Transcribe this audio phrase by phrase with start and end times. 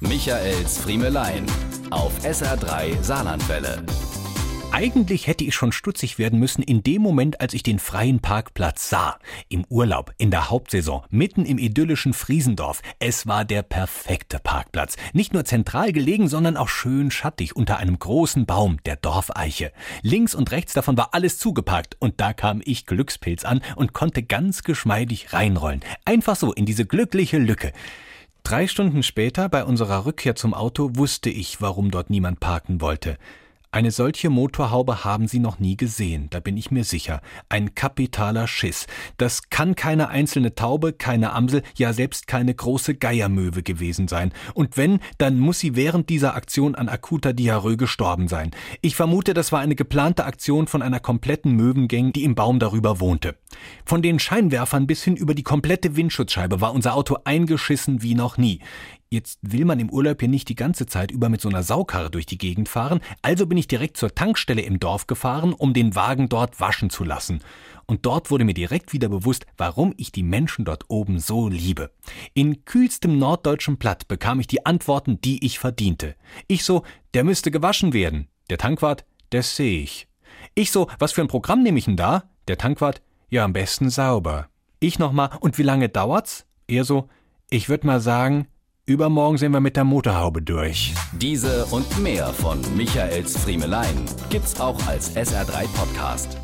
[0.00, 1.44] Michaels Friemelein
[1.90, 3.84] auf SR3 Saarlandwelle.
[4.72, 8.88] Eigentlich hätte ich schon stutzig werden müssen in dem Moment, als ich den freien Parkplatz
[8.88, 9.18] sah.
[9.50, 12.80] Im Urlaub, in der Hauptsaison, mitten im idyllischen Friesendorf.
[12.98, 14.96] Es war der perfekte Parkplatz.
[15.12, 19.70] Nicht nur zentral gelegen, sondern auch schön schattig unter einem großen Baum, der Dorfeiche.
[20.00, 24.22] Links und rechts davon war alles zugeparkt und da kam ich Glückspilz an und konnte
[24.22, 25.82] ganz geschmeidig reinrollen.
[26.06, 27.72] Einfach so in diese glückliche Lücke.
[28.50, 33.16] Drei Stunden später, bei unserer Rückkehr zum Auto, wusste ich, warum dort niemand parken wollte.
[33.72, 37.20] Eine solche Motorhaube haben Sie noch nie gesehen, da bin ich mir sicher.
[37.48, 38.88] Ein kapitaler Schiss.
[39.16, 44.32] Das kann keine einzelne Taube, keine Amsel, ja selbst keine große Geiermöwe gewesen sein.
[44.54, 48.50] Und wenn, dann muss sie während dieser Aktion an akuter Diarrhoe gestorben sein.
[48.80, 52.98] Ich vermute, das war eine geplante Aktion von einer kompletten Möwengang, die im Baum darüber
[52.98, 53.36] wohnte.
[53.84, 58.36] Von den Scheinwerfern bis hin über die komplette Windschutzscheibe war unser Auto eingeschissen wie noch
[58.36, 58.58] nie.
[59.12, 62.12] Jetzt will man im Urlaub hier nicht die ganze Zeit über mit so einer Saukarre
[62.12, 65.96] durch die Gegend fahren, also bin ich direkt zur Tankstelle im Dorf gefahren, um den
[65.96, 67.40] Wagen dort waschen zu lassen.
[67.86, 71.90] Und dort wurde mir direkt wieder bewusst, warum ich die Menschen dort oben so liebe.
[72.34, 76.14] In kühlstem norddeutschen Platt bekam ich die Antworten, die ich verdiente.
[76.46, 78.28] Ich so, der müsste gewaschen werden.
[78.48, 80.06] Der Tankwart, das sehe ich.
[80.54, 82.30] Ich so, was für ein Programm nehme ich denn da?
[82.46, 84.46] Der Tankwart, ja, am besten sauber.
[84.78, 86.46] Ich nochmal, und wie lange dauert's?
[86.68, 87.08] Er so,
[87.50, 88.46] ich würde mal sagen,
[88.90, 90.92] Übermorgen sind wir mit der Motorhaube durch.
[91.12, 96.36] Diese und mehr von Michaels Friemelein gibt's auch als SR3 Podcast.